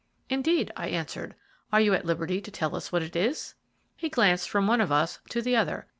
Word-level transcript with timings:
"Indeed," 0.31 0.71
I 0.75 0.87
answered; 0.87 1.35
"are 1.71 1.79
you 1.79 1.93
at 1.93 2.05
liberty 2.05 2.41
to 2.41 2.49
tell 2.49 2.75
us 2.75 2.91
what 2.91 3.03
it 3.03 3.15
is?" 3.15 3.53
He 3.95 4.09
glanced 4.09 4.49
from 4.49 4.65
one 4.65 4.81
of 4.81 4.91
us 4.91 5.19
to 5.29 5.43
the 5.43 5.55
other. 5.55 5.85